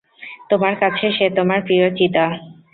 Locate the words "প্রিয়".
1.67-1.85